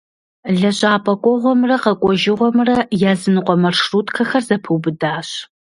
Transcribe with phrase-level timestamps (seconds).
[0.59, 2.75] Лэжьапӏэ кӏуэгъуэмрэ къэкӏуэжыгъуэмрэ
[3.11, 5.29] языныкъуэ маршруткэхэр зэпэубыдащ.